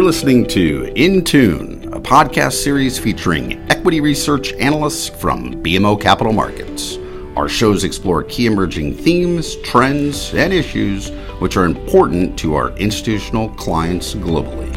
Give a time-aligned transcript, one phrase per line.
[0.00, 6.32] You're listening to In Tune, a podcast series featuring equity research analysts from BMO Capital
[6.32, 6.96] Markets.
[7.36, 13.50] Our shows explore key emerging themes, trends, and issues which are important to our institutional
[13.50, 14.74] clients globally.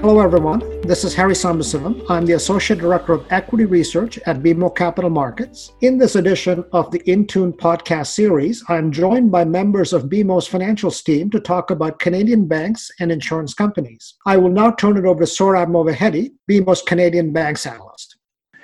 [0.00, 0.77] Hello, everyone.
[0.88, 2.06] This is Harry Sambasivam.
[2.08, 5.72] I'm the Associate Director of Equity Research at BMO Capital Markets.
[5.82, 11.04] In this edition of the Intune podcast series, I'm joined by members of BMO's financials
[11.04, 14.14] team to talk about Canadian banks and insurance companies.
[14.24, 18.16] I will now turn it over to Sohrab Movahedi, BMO's Canadian banks analyst.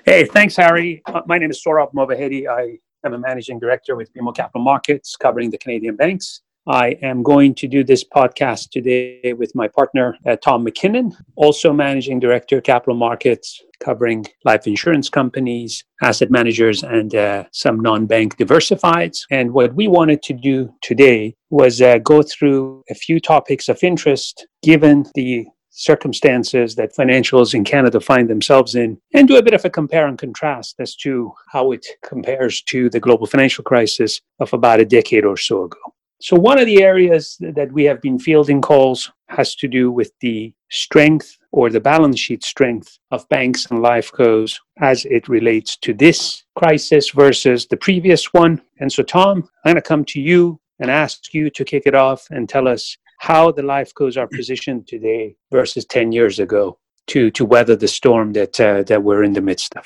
[0.07, 1.03] Hey, thanks, Harry.
[1.05, 2.49] Uh, my name is Sohrab Movahedi.
[2.49, 6.41] I am a managing director with BMO Capital Markets covering the Canadian banks.
[6.67, 11.75] I am going to do this podcast today with my partner, uh, Tom McKinnon, also
[11.75, 18.39] managing director, capital markets, covering life insurance companies, asset managers, and uh, some non bank
[18.39, 19.21] diversifieds.
[19.31, 23.85] And what we wanted to do today was uh, go through a few topics of
[23.85, 29.55] interest given the circumstances that financials in Canada find themselves in and do a bit
[29.55, 34.21] of a compare and contrast as to how it compares to the global financial crisis
[34.39, 35.79] of about a decade or so ago.
[36.25, 40.11] So, one of the areas that we have been fielding calls has to do with
[40.23, 45.77] the strength or the balance sheet strength of banks and life cos as it relates
[45.83, 48.63] to this crisis versus the previous one.
[48.81, 51.95] And so, Tom, I'm going to come to you and ask you to kick it
[51.95, 56.79] off and tell us how the life cos are positioned today versus 10 years ago
[57.09, 59.85] to, to weather the storm that, uh, that we're in the midst of.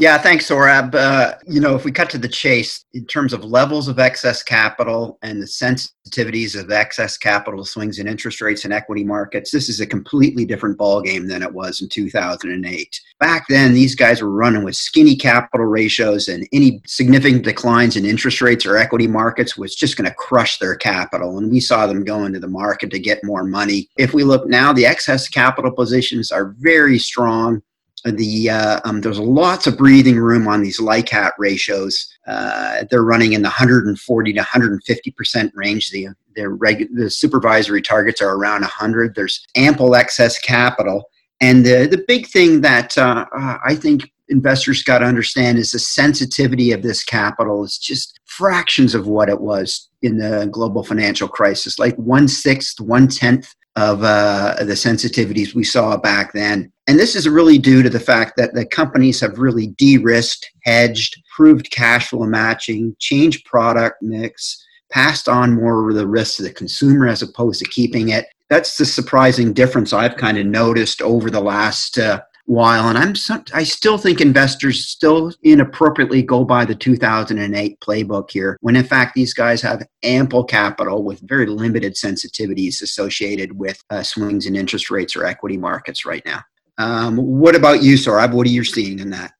[0.00, 0.94] Yeah, thanks, Sohrab.
[0.94, 4.44] Uh, you know, if we cut to the chase, in terms of levels of excess
[4.44, 9.68] capital and the sensitivities of excess capital swings in interest rates and equity markets, this
[9.68, 13.00] is a completely different ballgame than it was in 2008.
[13.18, 18.06] Back then, these guys were running with skinny capital ratios, and any significant declines in
[18.06, 21.38] interest rates or equity markets was just going to crush their capital.
[21.38, 23.88] And we saw them go into the market to get more money.
[23.96, 27.62] If we look now, the excess capital positions are very strong
[28.04, 32.08] the uh, um, there's lots of breathing room on these LICAT ratios.
[32.26, 35.90] Uh, they're running in the 140 to 150 percent range.
[35.90, 39.14] The their regu- the supervisory targets are around 100.
[39.14, 41.10] There's ample excess capital,
[41.40, 45.78] and the the big thing that uh I think investors got to understand is the
[45.78, 51.28] sensitivity of this capital is just fractions of what it was in the global financial
[51.28, 56.72] crisis, like one sixth, one tenth of uh, the sensitivities we saw back then.
[56.88, 60.50] And this is really due to the fact that the companies have really de risked,
[60.64, 66.42] hedged, proved cash flow matching, changed product mix, passed on more of the risk to
[66.42, 68.26] the consumer as opposed to keeping it.
[68.50, 73.14] That's the surprising difference I've kind of noticed over the last uh, while, and I'm
[73.52, 79.14] I still think investors still inappropriately go by the 2008 playbook here, when in fact
[79.14, 84.90] these guys have ample capital with very limited sensitivities associated with uh, swings in interest
[84.90, 86.42] rates or equity markets right now.
[86.78, 88.32] Um, what about you, Sohrab?
[88.32, 89.32] What are you seeing in that?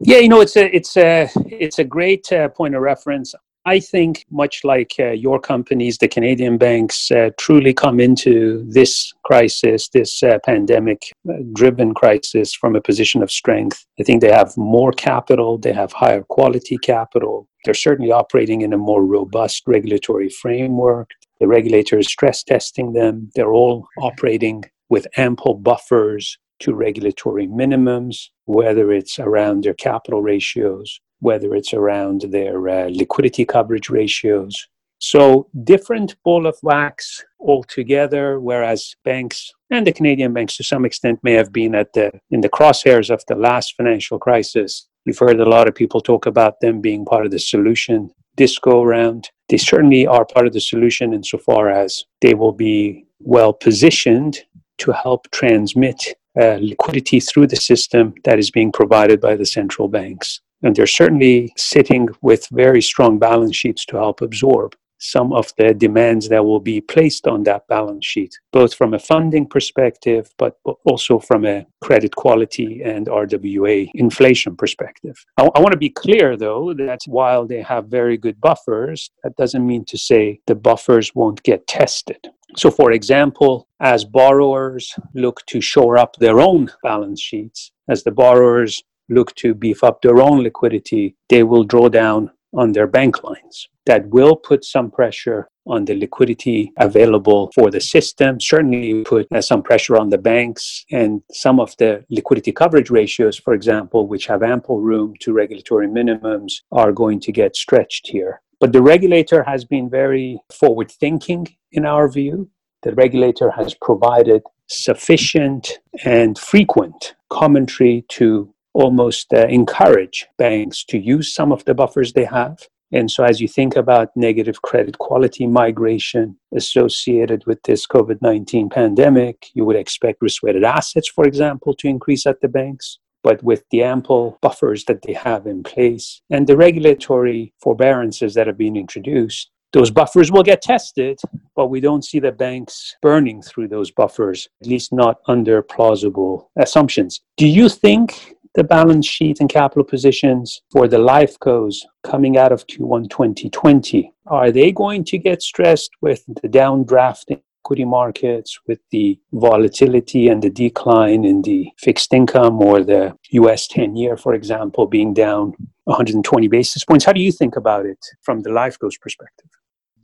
[0.00, 3.34] Yeah, you know, it's a it's a it's a great uh, point of reference.
[3.66, 9.14] I think, much like uh, your companies, the Canadian banks uh, truly come into this
[9.24, 13.86] crisis, this uh, pandemic uh, driven crisis, from a position of strength.
[13.98, 17.48] I think they have more capital, they have higher quality capital.
[17.64, 21.12] They're certainly operating in a more robust regulatory framework.
[21.40, 23.30] The regulator is stress testing them.
[23.34, 31.00] They're all operating with ample buffers to regulatory minimums, whether it's around their capital ratios
[31.24, 34.54] whether it's around their uh, liquidity coverage ratios.
[34.98, 41.18] So, different ball of wax altogether, whereas banks and the Canadian banks to some extent
[41.22, 44.86] may have been at the, in the crosshairs of the last financial crisis.
[45.04, 48.58] You've heard a lot of people talk about them being part of the solution this
[48.58, 49.30] go around.
[49.48, 54.40] They certainly are part of the solution insofar as they will be well positioned
[54.78, 59.88] to help transmit uh, liquidity through the system that is being provided by the central
[59.88, 60.40] banks.
[60.62, 65.74] And they're certainly sitting with very strong balance sheets to help absorb some of the
[65.74, 70.56] demands that will be placed on that balance sheet, both from a funding perspective, but
[70.84, 75.16] also from a credit quality and RWA inflation perspective.
[75.36, 79.36] I, I want to be clear, though, that while they have very good buffers, that
[79.36, 82.28] doesn't mean to say the buffers won't get tested.
[82.56, 88.12] So, for example, as borrowers look to shore up their own balance sheets, as the
[88.12, 93.24] borrowers look to beef up their own liquidity, they will draw down on their bank
[93.24, 93.68] lines.
[93.86, 99.40] That will put some pressure on the liquidity available for the system, certainly put uh,
[99.40, 104.26] some pressure on the banks and some of the liquidity coverage ratios, for example, which
[104.26, 108.40] have ample room to regulatory minimums, are going to get stretched here.
[108.60, 112.48] But the regulator has been very forward thinking in our view.
[112.82, 121.34] The regulator has provided sufficient and frequent commentary to almost uh, encourage banks to use
[121.34, 122.58] some of the buffers they have.
[122.92, 128.68] And so, as you think about negative credit quality migration associated with this COVID 19
[128.68, 132.98] pandemic, you would expect risk weighted assets, for example, to increase at the banks.
[133.22, 138.46] But with the ample buffers that they have in place and the regulatory forbearances that
[138.46, 141.18] have been introduced, those buffers will get tested,
[141.56, 146.50] but we don't see the banks burning through those buffers, at least not under plausible
[146.56, 147.20] assumptions.
[147.36, 152.52] Do you think the balance sheet and capital positions for the life cos coming out
[152.52, 158.78] of Q1 2020, are they going to get stressed with the downdrafting equity markets, with
[158.92, 164.34] the volatility and the decline in the fixed income or the US 10 year, for
[164.34, 165.54] example, being down
[165.84, 167.04] 120 basis points?
[167.04, 169.50] How do you think about it from the life cos perspective?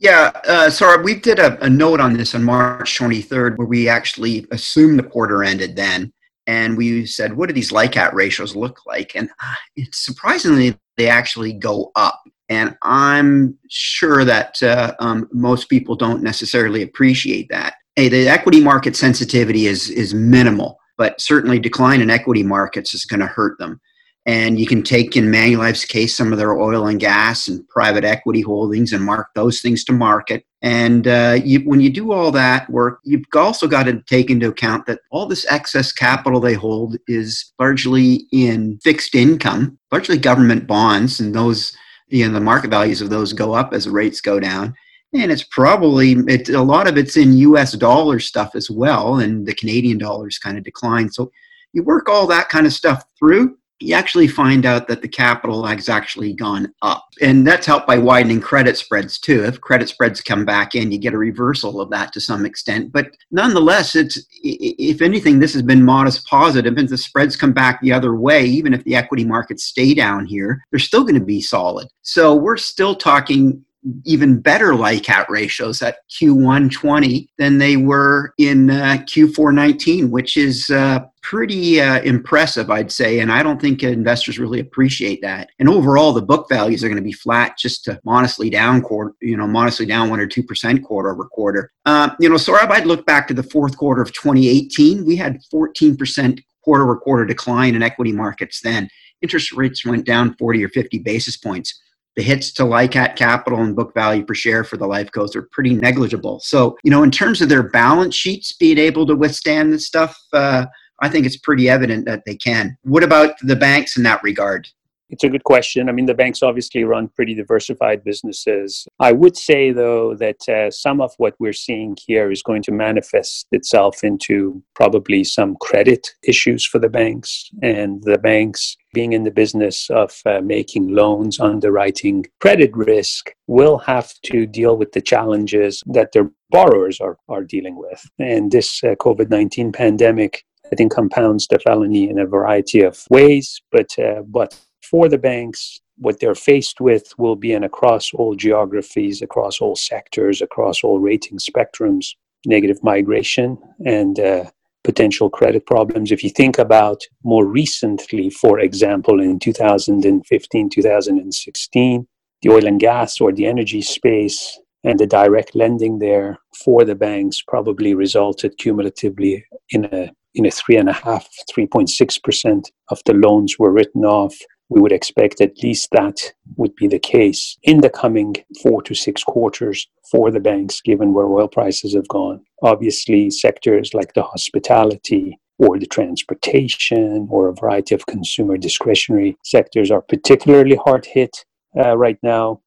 [0.01, 3.87] Yeah, uh, so we did a, a, note on this on March 23rd where we
[3.87, 6.11] actually assumed the quarter ended then.
[6.47, 9.15] And we said, what do these LICAT ratios look like?
[9.15, 12.19] And uh, surprisingly, they actually go up.
[12.49, 17.75] And I'm sure that uh, um, most people don't necessarily appreciate that.
[17.95, 23.05] Hey, the equity market sensitivity is, is minimal, but certainly decline in equity markets is
[23.05, 23.79] going to hurt them
[24.25, 28.03] and you can take in Manulife's case some of their oil and gas and private
[28.03, 30.45] equity holdings and mark those things to market.
[30.61, 34.47] And uh, you, when you do all that work, you've also got to take into
[34.47, 40.67] account that all this excess capital they hold is largely in fixed income, largely government
[40.67, 41.75] bonds, and those,
[42.09, 44.75] you know, the market values of those go up as rates go down.
[45.13, 46.13] And it's probably
[46.53, 47.73] a lot of it's in U.S.
[47.73, 51.11] dollar stuff as well, and the Canadian dollars kind of decline.
[51.11, 51.31] So
[51.73, 55.65] you work all that kind of stuff through you actually find out that the capital
[55.65, 57.07] has actually gone up.
[57.21, 59.43] And that's helped by widening credit spreads too.
[59.43, 62.91] If credit spreads come back in, you get a reversal of that to some extent.
[62.91, 66.77] But nonetheless, it's if anything, this has been modest positive.
[66.77, 70.25] And the spreads come back the other way, even if the equity markets stay down
[70.25, 71.87] here, they're still going to be solid.
[72.01, 73.63] So we're still talking
[74.05, 80.37] even better LICAT ratios at Q1 20 than they were in uh, Q4 19, which
[80.37, 83.19] is uh, pretty uh, impressive, I'd say.
[83.19, 85.49] And I don't think investors really appreciate that.
[85.59, 89.13] And overall, the book values are going to be flat, just to modestly down quarter,
[89.21, 91.71] you know, modestly down one or two percent quarter over quarter.
[91.85, 95.05] Uh, you know, so I'd look back to the fourth quarter of 2018.
[95.05, 98.87] We had 14 percent quarter over quarter decline in equity markets then.
[99.21, 101.79] Interest rates went down 40 or 50 basis points
[102.15, 105.47] the hits to LICAT capital and book value per share for the life cos are
[105.51, 106.39] pretty negligible.
[106.41, 110.17] So, you know, in terms of their balance sheets being able to withstand this stuff,
[110.33, 110.65] uh,
[111.01, 112.77] I think it's pretty evident that they can.
[112.83, 114.67] What about the banks in that regard?
[115.11, 115.89] It's a good question.
[115.89, 118.87] I mean, the banks obviously run pretty diversified businesses.
[118.99, 122.71] I would say, though, that uh, some of what we're seeing here is going to
[122.71, 127.49] manifest itself into probably some credit issues for the banks.
[127.61, 133.79] And the banks, being in the business of uh, making loans, underwriting credit risk, will
[133.79, 138.01] have to deal with the challenges that their borrowers are, are dealing with.
[138.17, 143.05] And this uh, COVID 19 pandemic I think compounds the felony in a variety of
[143.09, 144.57] ways, but uh, but
[144.91, 149.75] for the banks, what they're faced with will be an across all geographies, across all
[149.75, 152.07] sectors, across all rating spectrums,
[152.45, 154.43] negative migration and uh,
[154.83, 156.11] potential credit problems.
[156.11, 162.07] If you think about more recently, for example, in 2015, 2016,
[162.41, 166.95] the oil and gas or the energy space and the direct lending there for the
[166.95, 173.01] banks probably resulted cumulatively in a in a three and a half, 3.6 percent of
[173.05, 174.33] the loans were written off
[174.71, 178.95] we would expect at least that would be the case in the coming four to
[178.95, 182.39] six quarters for the banks, given where oil prices have gone.
[182.63, 189.91] Obviously, sectors like the hospitality or the transportation or a variety of consumer discretionary sectors
[189.91, 191.43] are particularly hard hit
[191.77, 192.61] uh, right now.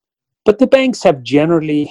[0.44, 1.90] But the banks have generally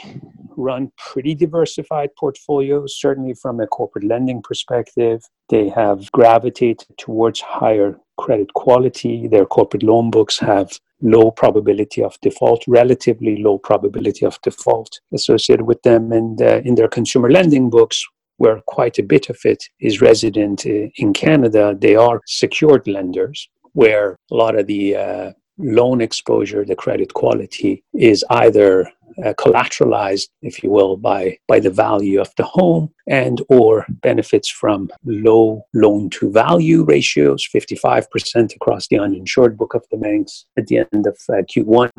[0.55, 5.24] run pretty diversified portfolios, certainly from a corporate lending perspective.
[5.50, 9.27] They have gravitated towards higher credit quality.
[9.27, 15.65] Their corporate loan books have low probability of default, relatively low probability of default associated
[15.65, 16.12] with them.
[16.12, 18.03] And uh, in their consumer lending books,
[18.38, 23.48] where quite a bit of it is resident uh, in Canada, they are secured lenders,
[23.74, 28.89] where a lot of the uh, loan exposure, the credit quality is either
[29.24, 34.50] uh, collateralized, if you will, by by the value of the home, and or benefits
[34.50, 40.67] from low loan to value ratios, 55% across the uninsured book of the banks at
[40.67, 41.91] the end of uh, Q1.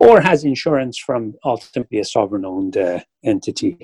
[0.00, 3.76] or has insurance from ultimately a sovereign owned uh, entity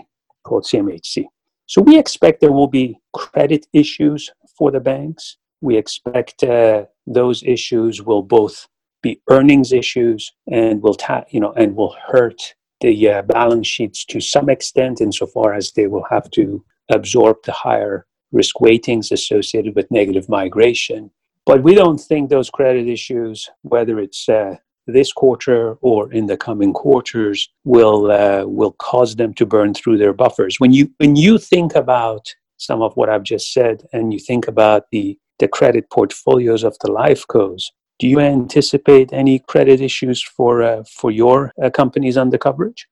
[0.44, 1.24] called CMHC.
[1.66, 5.36] So we expect there will be credit issues for the banks.
[5.60, 8.68] We expect uh, those issues will both
[9.02, 14.04] be earnings issues and will ta- you know and will hurt the uh, balance sheets
[14.06, 19.74] to some extent insofar as they will have to absorb the higher risk weightings associated
[19.74, 21.10] with negative migration.
[21.46, 26.36] But we don't think those credit issues, whether it's uh, this quarter or in the
[26.36, 30.58] coming quarters will uh, will cause them to burn through their buffers.
[30.58, 32.26] When you when you think about
[32.56, 36.76] some of what I've just said, and you think about the the credit portfolios of
[36.80, 42.16] the life cos, do you anticipate any credit issues for uh, for your uh, companies
[42.16, 42.88] under coverage?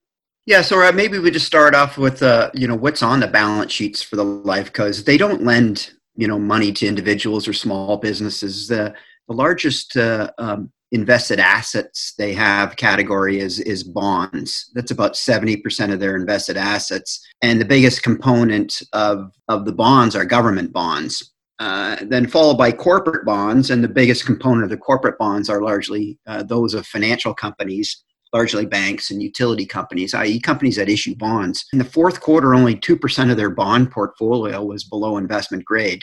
[0.46, 3.72] Yeah, so maybe we just start off with uh, you know what's on the balance
[3.72, 5.02] sheets for the life cos.
[5.02, 8.68] They don't lend you know money to individuals or small businesses.
[8.68, 8.94] The
[9.28, 14.70] the largest uh, um, invested assets they have category is is bonds.
[14.74, 17.26] That's about 70% of their invested assets.
[17.40, 21.31] And the biggest component of, of the bonds are government bonds.
[21.62, 25.62] Uh, then followed by corporate bonds, and the biggest component of the corporate bonds are
[25.62, 28.02] largely uh, those of financial companies,
[28.32, 31.64] largely banks and utility companies, i.e., companies that issue bonds.
[31.72, 36.02] In the fourth quarter, only 2% of their bond portfolio was below investment grade.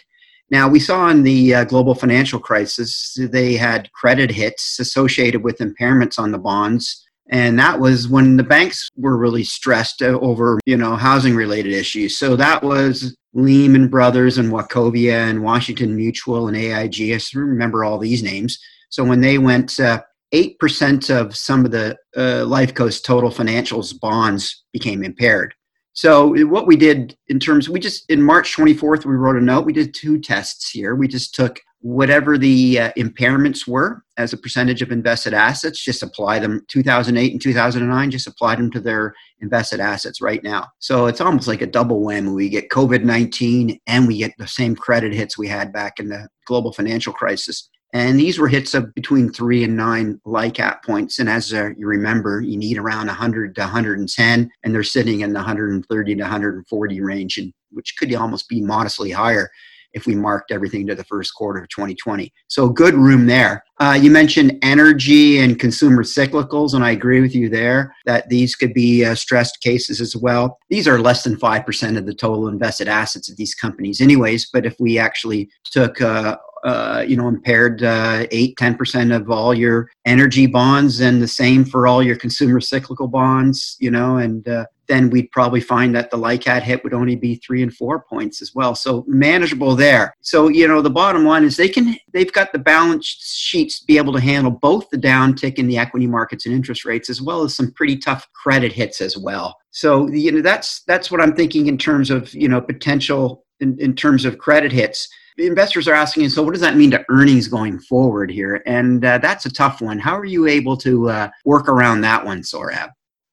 [0.50, 5.58] Now, we saw in the uh, global financial crisis, they had credit hits associated with
[5.58, 7.06] impairments on the bonds.
[7.32, 12.18] And that was when the banks were really stressed over, you know, housing related issues.
[12.18, 17.14] So that was Lehman Brothers and Wachovia and Washington Mutual and AIG.
[17.14, 18.60] I remember all these names.
[18.90, 20.02] So when they went, uh,
[20.34, 25.54] 8% of some of the uh, Life Co's total financials bonds became impaired.
[25.94, 29.66] So what we did in terms, we just in March 24th we wrote a note.
[29.66, 30.96] We did two tests here.
[30.96, 36.04] We just took whatever the uh, impairments were as a percentage of invested assets, just
[36.04, 40.68] apply them 2008 and 2009, just apply them to their invested assets right now.
[40.80, 42.36] So it's almost like a double whammy.
[42.36, 46.10] We get COVID 19 and we get the same credit hits we had back in
[46.10, 47.70] the global financial crisis.
[47.92, 51.18] And these were hits of between three and nine LICAT points.
[51.18, 55.34] And as uh, you remember, you need around 100 to 110, and they're sitting in
[55.34, 59.50] the 130 to 140 range, and which could almost be modestly higher
[59.94, 62.32] if we marked everything to the first quarter of 2020.
[62.48, 63.64] So good room there.
[63.80, 68.56] Uh, you mentioned energy and consumer cyclicals, and I agree with you there that these
[68.56, 70.58] could be uh, stressed cases as well.
[70.70, 74.50] These are less than 5% of the total invested assets of these companies, anyways.
[74.52, 79.54] But if we actually took uh, uh, you know, impaired uh, 8 10% of all
[79.54, 84.48] your energy bonds and the same for all your consumer cyclical bonds, you know, and
[84.48, 88.04] uh, then we'd probably find that the LICAT hit would only be three and four
[88.04, 88.76] points as well.
[88.76, 90.14] So manageable there.
[90.22, 93.86] So, you know, the bottom line is they can, they've got the balance sheets to
[93.86, 97.22] be able to handle both the downtick in the equity markets and interest rates, as
[97.22, 99.58] well as some pretty tough credit hits as well.
[99.72, 103.80] So, you know, that's, that's what I'm thinking in terms of, you know, potential in,
[103.80, 105.08] in terms of credit hits
[105.40, 108.62] The investors are asking, so what does that mean to earnings going forward here?
[108.66, 109.98] And uh, that's a tough one.
[109.98, 112.90] How are you able to uh, work around that one, Sohrab?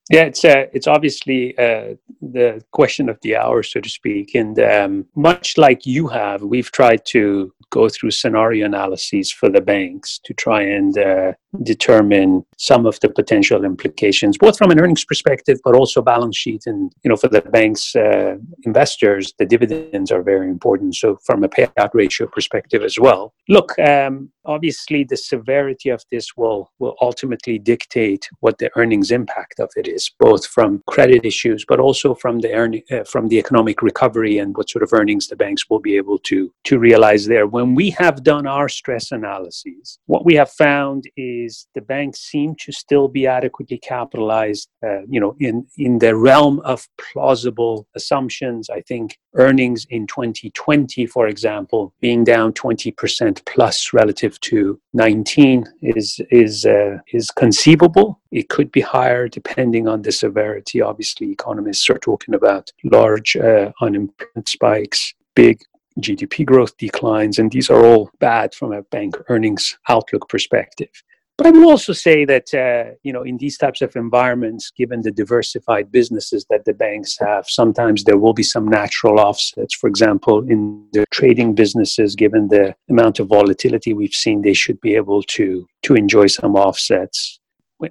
[0.09, 4.37] Yeah, it's uh, it's obviously uh, the question of the hour, so to speak.
[4.37, 9.61] And um, much like you have, we've tried to go through scenario analyses for the
[9.61, 11.33] banks to try and uh,
[11.65, 16.63] determine some of the potential implications, both from an earnings perspective, but also balance sheet.
[16.67, 20.95] And you know, for the banks' uh, investors, the dividends are very important.
[20.95, 23.35] So, from a payout ratio perspective as well.
[23.49, 29.61] Look, um, obviously, the severity of this will will ultimately dictate what the earnings impact
[29.61, 33.39] of it is, both from credit issues, but also from the earning uh, from the
[33.39, 37.27] economic recovery and what sort of earnings the banks will be able to to realize
[37.27, 37.47] there.
[37.47, 42.21] When we have done our stress analyses, what we have found is is the banks
[42.21, 47.87] seem to still be adequately capitalized, uh, you know, in, in the realm of plausible
[47.95, 48.69] assumptions.
[48.71, 56.21] I think earnings in 2020, for example, being down 20% plus relative to 19 is,
[56.31, 58.21] is, uh, is conceivable.
[58.31, 60.81] It could be higher depending on the severity.
[60.81, 65.61] Obviously, economists are talking about large uh, unemployment spikes, big
[66.01, 70.91] GDP growth declines, and these are all bad from a bank earnings outlook perspective.
[71.37, 75.03] But I will also say that uh, you know in these types of environments, given
[75.03, 79.75] the diversified businesses that the banks have, sometimes there will be some natural offsets.
[79.75, 84.81] For example, in the trading businesses, given the amount of volatility we've seen, they should
[84.81, 87.39] be able to to enjoy some offsets.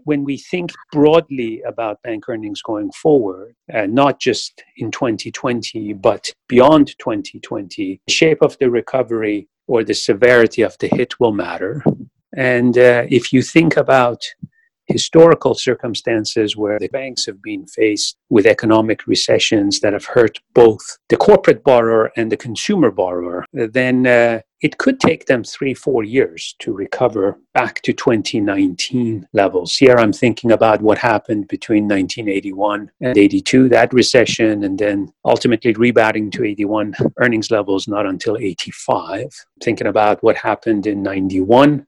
[0.06, 6.34] When we think broadly about bank earnings going forward, uh, not just in 2020, but
[6.48, 11.84] beyond 2020, the shape of the recovery or the severity of the hit will matter
[12.36, 14.22] and uh, if you think about
[14.88, 20.98] historical circumstances where the banks have been faced with economic recessions that have hurt both
[21.10, 26.04] the corporate borrower and the consumer borrower, then uh, it could take them three, four
[26.04, 29.76] years to recover back to 2019 levels.
[29.76, 35.74] Here I'm thinking about what happened between 1981 and 82, that recession, and then ultimately
[35.74, 39.46] rebounding to 81 earnings levels not until 85.
[39.64, 41.86] Thinking about what happened in 91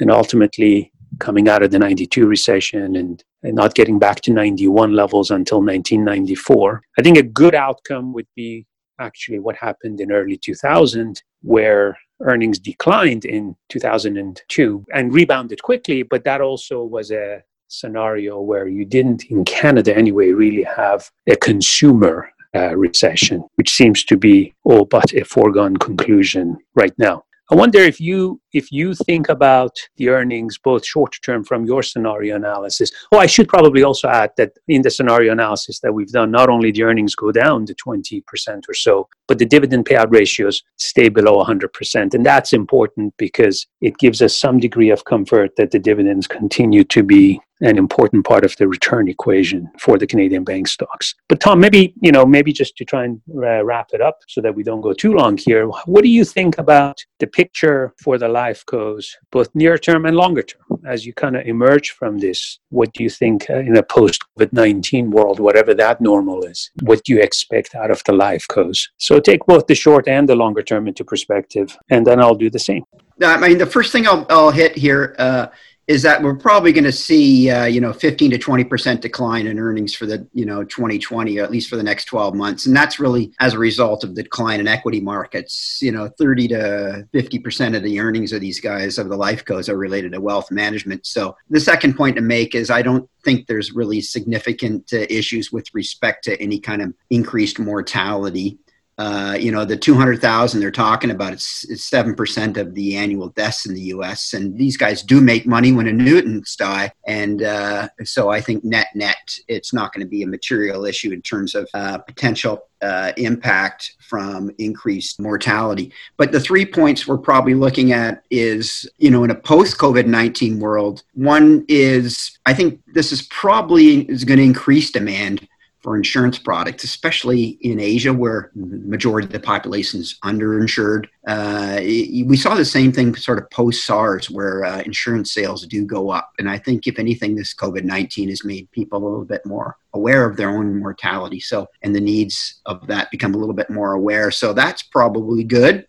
[0.00, 4.92] and ultimately coming out of the 92 recession and, and not getting back to 91
[4.92, 6.82] levels until 1994.
[6.98, 8.66] I think a good outcome would be
[9.00, 16.24] actually what happened in early 2000 where earnings declined in 2002 and rebounded quickly but
[16.24, 22.28] that also was a scenario where you didn't in canada anyway really have a consumer
[22.56, 27.78] uh, recession which seems to be all but a foregone conclusion right now I wonder
[27.78, 32.90] if you if you think about the earnings both short term from your scenario analysis.
[33.10, 36.50] Oh, I should probably also add that in the scenario analysis that we've done, not
[36.50, 38.22] only the earnings go down to 20%
[38.68, 42.12] or so, but the dividend payout ratios stay below 100%.
[42.12, 46.84] And that's important because it gives us some degree of comfort that the dividends continue
[46.84, 51.14] to be an important part of the return equation for the Canadian bank stocks.
[51.28, 54.40] But Tom, maybe you know, maybe just to try and uh, wrap it up so
[54.40, 55.66] that we don't go too long here.
[55.66, 60.16] What do you think about the picture for the life cos, both near term and
[60.16, 62.60] longer term, as you kind of emerge from this?
[62.70, 66.70] What do you think uh, in a post COVID nineteen world, whatever that normal is?
[66.82, 68.88] What do you expect out of the life cos?
[68.98, 72.50] So take both the short and the longer term into perspective, and then I'll do
[72.50, 72.84] the same.
[73.20, 75.48] I mean, the first thing I'll, I'll hit here uh,
[75.88, 79.46] is that we're probably going to see uh, you know 15 to 20 percent decline
[79.46, 82.66] in earnings for the you know 2020 at least for the next 12 months.
[82.66, 85.80] And that's really as a result of the decline in equity markets.
[85.82, 89.44] You know 30 to 50 percent of the earnings of these guys of the life
[89.44, 91.06] cos are related to wealth management.
[91.06, 95.50] So the second point to make is i don't think there's really significant uh, issues
[95.50, 98.58] with respect to any kind of increased mortality
[98.98, 103.64] uh, you know, the 200,000 they're talking about, it's, it's 7% of the annual deaths
[103.64, 104.32] in the US.
[104.32, 106.92] And these guys do make money when a annuitants die.
[107.06, 111.12] And uh, so I think net, net, it's not going to be a material issue
[111.12, 115.92] in terms of uh, potential uh, impact from increased mortality.
[116.16, 120.06] But the three points we're probably looking at is, you know, in a post COVID
[120.06, 125.46] 19 world, one is I think this is probably is going to increase demand
[125.88, 131.06] for insurance products, especially in Asia, where majority of the population is underinsured.
[131.26, 135.86] Uh, we saw the same thing sort of post SARS, where uh, insurance sales do
[135.86, 136.32] go up.
[136.38, 139.78] And I think, if anything, this COVID 19 has made people a little bit more
[139.94, 141.40] aware of their own mortality.
[141.40, 144.30] So, and the needs of that become a little bit more aware.
[144.30, 145.86] So, that's probably good.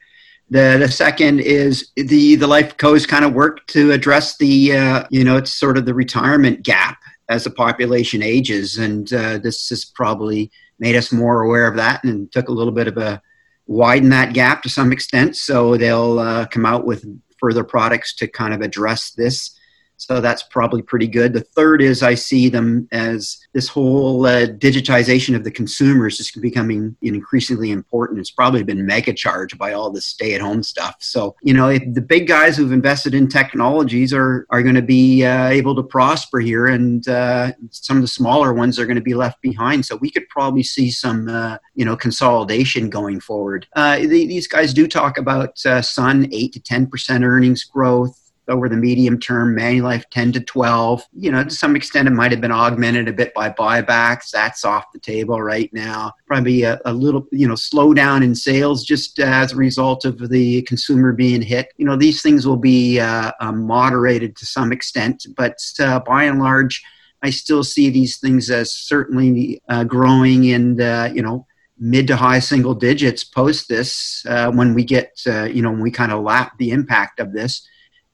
[0.50, 5.04] The, the second is the the life co's kind of work to address the uh,
[5.12, 7.00] you know it's sort of the retirement gap
[7.30, 8.78] as the population ages.
[8.78, 12.74] And uh, this has probably made us more aware of that and took a little
[12.74, 13.22] bit of a
[13.68, 15.36] widen that gap to some extent.
[15.36, 17.06] So they'll uh, come out with
[17.40, 19.58] further products to kind of address this.
[20.00, 21.34] So that's probably pretty good.
[21.34, 26.32] The third is I see them as this whole uh, digitization of the consumers is
[26.32, 28.20] becoming increasingly important.
[28.20, 30.96] It's probably been mega charged by all the stay at home stuff.
[31.00, 35.26] So, you know, the big guys who've invested in technologies are, are going to be
[35.26, 39.02] uh, able to prosper here, and uh, some of the smaller ones are going to
[39.02, 39.86] be left behind.
[39.86, 43.68] So we could probably see some, uh, you know, consolidation going forward.
[43.76, 48.19] Uh, these guys do talk about uh, Sun 8 to 10% earnings growth
[48.50, 51.08] over the medium term, Manulife 10 to 12.
[51.14, 54.32] You know, to some extent, it might have been augmented a bit by buybacks.
[54.32, 56.14] That's off the table right now.
[56.26, 60.64] Probably a, a little, you know, slowdown in sales just as a result of the
[60.64, 61.74] consumer being hit.
[61.78, 66.24] You know, these things will be uh, uh, moderated to some extent, but uh, by
[66.26, 66.84] and large,
[67.22, 71.46] I still see these things as certainly uh, growing in, uh, you know,
[71.78, 75.82] mid to high single digits post this uh, when we get, uh, you know, when
[75.82, 77.68] we kind of lap the impact of this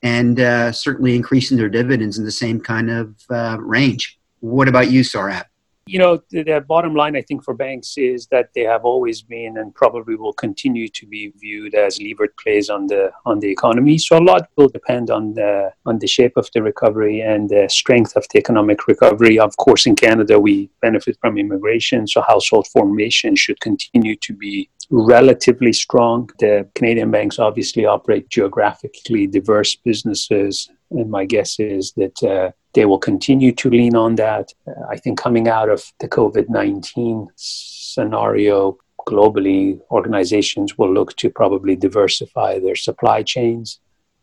[0.06, 4.20] and uh, certainly increasing their dividends in the same kind of uh, range.
[4.40, 5.46] What about you, Sohrab?
[5.88, 9.22] You know, the, the, bottom line, I think, for banks is that they have always
[9.22, 13.52] been and probably will continue to be viewed as levered plays on the on the
[13.52, 14.00] economy.
[14.00, 17.68] So a lot will depend on the on the shape of the recovery and the
[17.70, 19.38] strength of the economic recovery.
[19.38, 24.68] Of course, in Canada, we benefit from immigration, so household formation should continue to be
[24.90, 26.32] relatively strong.
[26.40, 32.86] The Canadian banks obviously operate geographically diverse businesses, and my guess is that uh, they
[32.86, 34.54] will continue to lean on that.
[34.68, 41.30] Uh, I think coming out of the COVID 19 scenario, globally, organizations will look to
[41.30, 43.80] probably diversify their supply chains.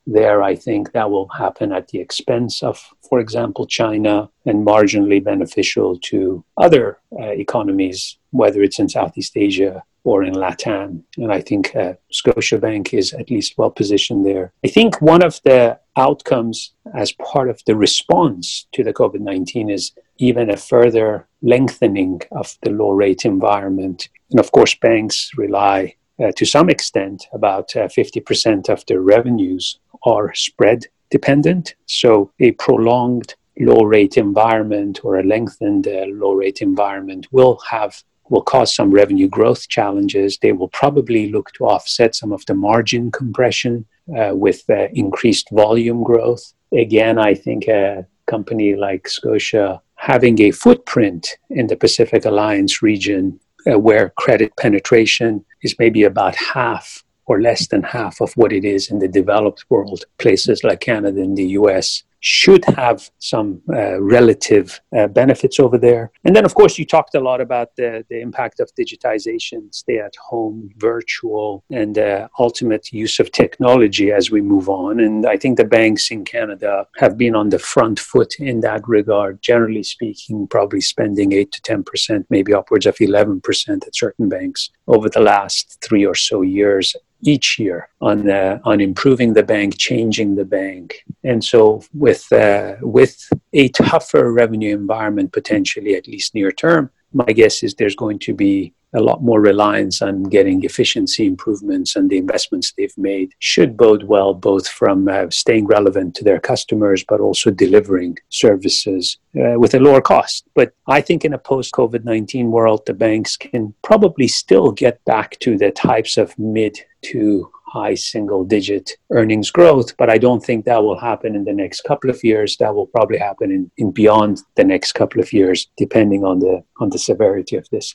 [0.06, 5.22] There, I think that will happen at the expense of, for example, China and marginally
[5.22, 11.02] beneficial to other uh, economies, whether it's in Southeast Asia or in Latam.
[11.16, 14.52] And I think uh, Scotiabank is at least well positioned there.
[14.64, 19.70] I think one of the outcomes as part of the response to the COVID 19
[19.70, 24.08] is even a further lengthening of the low rate environment.
[24.30, 29.78] And of course, banks rely uh, to some extent, about uh, 50% of their revenues
[30.04, 31.74] are spread dependent.
[31.86, 38.02] So, a prolonged low rate environment or a lengthened uh, low rate environment will have
[38.28, 40.38] will cause some revenue growth challenges.
[40.38, 43.84] They will probably look to offset some of the margin compression
[44.18, 46.54] uh, with uh, increased volume growth.
[46.72, 53.38] Again, I think a company like Scotia having a footprint in the Pacific Alliance region
[53.70, 58.64] uh, where credit penetration is maybe about half or less than half of what it
[58.64, 64.00] is in the developed world, places like Canada and the US should have some uh,
[64.00, 66.12] relative uh, benefits over there.
[66.24, 69.98] And then, of course, you talked a lot about the, the impact of digitization, stay
[69.98, 75.00] at home, virtual, and uh, ultimate use of technology as we move on.
[75.00, 78.86] And I think the banks in Canada have been on the front foot in that
[78.86, 84.70] regard, generally speaking, probably spending 8 to 10%, maybe upwards of 11% at certain banks
[84.86, 89.78] over the last three or so years each year on uh, on improving the bank,
[89.78, 96.34] changing the bank, and so with uh, with a tougher revenue environment potentially at least
[96.34, 100.64] near term, my guess is there's going to be a lot more reliance on getting
[100.64, 103.32] efficiency improvements and the investments they've made.
[103.38, 109.18] Should bode well both from uh, staying relevant to their customers but also delivering services
[109.36, 110.44] uh, with a lower cost.
[110.54, 115.38] But i think in a post covid-19 world the banks can probably still get back
[115.40, 120.64] to the types of mid to high single digit earnings growth but i don't think
[120.64, 123.90] that will happen in the next couple of years that will probably happen in, in
[123.90, 127.94] beyond the next couple of years depending on the on the severity of this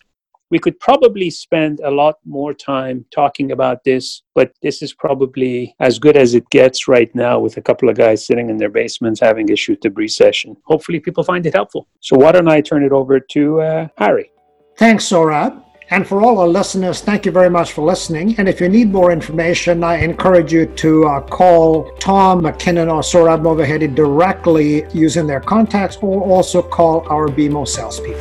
[0.49, 5.75] we could probably spend a lot more time talking about this, but this is probably
[5.79, 8.69] as good as it gets right now with a couple of guys sitting in their
[8.69, 10.55] basements having a shoot breeze session.
[10.65, 11.87] Hopefully, people find it helpful.
[11.99, 14.31] So, why don't I turn it over to uh, Harry?
[14.77, 15.63] Thanks, Sohrab.
[15.89, 18.35] And for all our listeners, thank you very much for listening.
[18.37, 22.99] And if you need more information, I encourage you to uh, call Tom McKinnon or
[22.99, 28.19] Sohrab Movahedi directly using their contacts or also call our BMO salespeople.